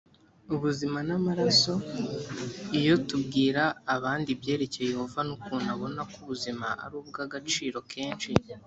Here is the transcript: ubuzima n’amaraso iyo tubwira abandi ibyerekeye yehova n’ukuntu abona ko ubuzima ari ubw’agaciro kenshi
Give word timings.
ubuzima 0.53 0.99
n’amaraso 1.07 1.73
iyo 2.79 2.95
tubwira 3.07 3.63
abandi 3.95 4.27
ibyerekeye 4.35 4.87
yehova 4.93 5.19
n’ukuntu 5.27 5.67
abona 5.75 6.01
ko 6.11 6.15
ubuzima 6.23 6.67
ari 6.83 6.95
ubw’agaciro 7.01 7.79
kenshi 7.93 8.29